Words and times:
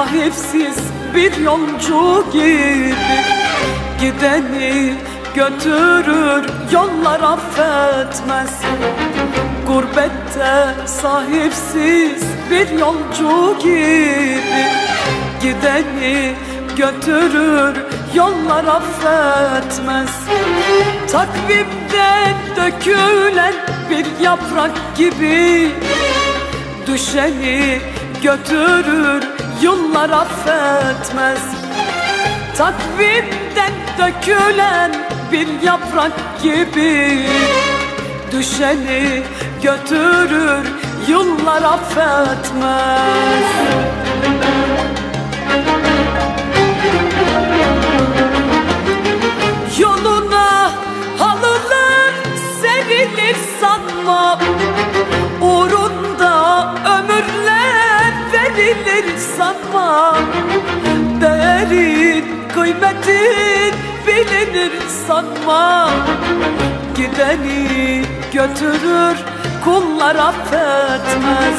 sahipsiz 0.00 0.78
bir 1.14 1.36
yolcu 1.36 2.24
gibi 2.32 3.20
Gideni 4.00 4.94
götürür 5.34 6.44
yollar 6.72 7.20
affetmez. 7.20 8.60
Gurbette 9.66 10.74
sahipsiz 10.86 12.22
bir 12.50 12.68
yolcu 12.78 13.58
gibi 13.58 14.64
Gideni 15.42 16.34
götürür 16.76 17.76
yollar 18.14 18.64
affetmez. 18.64 20.10
Takvimden 21.12 22.34
dökülen 22.56 23.54
bir 23.90 24.24
yaprak 24.24 24.96
gibi 24.96 25.70
Düşeni 26.86 27.80
götürür 28.22 29.40
yıllar 30.00 30.10
affetmez. 30.10 31.42
Takvimden 32.56 33.72
dökülen 33.98 34.92
bir 35.32 35.62
yaprak 35.62 36.12
gibi 36.42 37.26
Düşeni 38.32 39.22
götürür 39.62 40.66
yıllar 41.08 41.62
affetmez. 41.62 43.44
Yoluna 49.78 50.70
halılar 51.18 52.14
serilir 52.62 53.36
sanma 53.60 54.38
verilir 58.70 59.18
sanma 59.38 60.18
Değerin 61.20 62.24
kıymetin 62.54 63.74
bilinir 64.06 64.72
sanma. 65.06 65.90
Gideni 66.96 68.02
götürür 68.32 69.16
kullar 69.64 70.16
affetmez. 70.16 71.58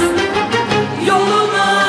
Yoluna 1.08 1.81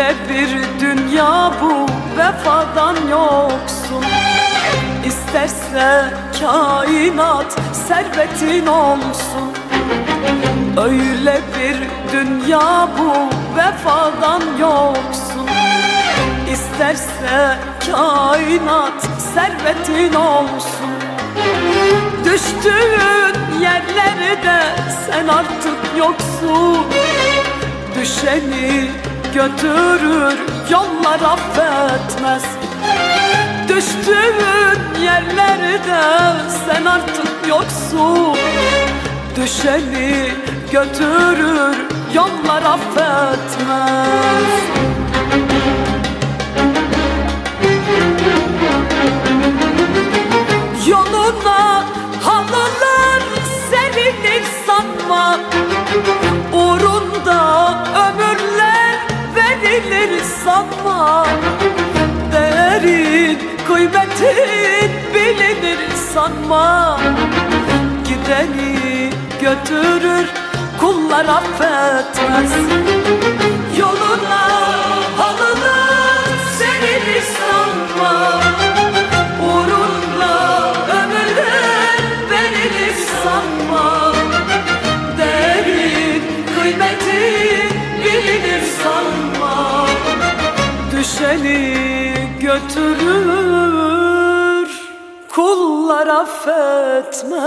Öyle 0.00 0.14
bir 0.28 0.80
dünya 0.80 1.52
bu 1.62 1.86
vefadan 2.18 2.96
yoksun. 3.10 4.04
İsterse 5.06 6.14
kainat 6.40 7.60
servetin 7.88 8.66
olsun. 8.66 9.52
Öyle 10.76 11.40
bir 11.58 11.76
dünya 12.12 12.88
bu 12.98 13.12
vefadan 13.56 14.42
yoksun. 14.60 15.48
İsterse 16.52 17.58
kainat 17.90 19.08
servetin 19.34 20.14
olsun. 20.14 20.90
Düştüğün 22.24 23.60
yerlerde 23.60 24.62
sen 25.06 25.28
artık 25.28 25.98
yoksun. 25.98 26.86
Düşeni 28.00 28.90
götürür 29.34 30.38
yollar 30.70 31.20
affetmez. 31.20 32.44
Düştüğün 33.68 35.02
yerlerde 35.02 36.00
sen 36.66 36.84
artık 36.84 37.48
yoksun. 37.48 38.36
Düşeni 39.36 40.28
götürür 40.72 41.76
yollar 42.14 42.62
affetmez 42.62 44.10
sanma 60.50 61.26
Değerin 62.32 63.38
kıymetin 63.66 64.90
bilinir 65.14 65.78
sanma. 66.14 67.00
Gideni 68.04 69.10
götürür 69.40 70.26
kullar 70.80 71.24
affetmez. 71.24 72.52
Yoluna 73.78 74.89
götürür 92.40 93.50
kullar 95.28 96.06
affetmez 96.06 97.40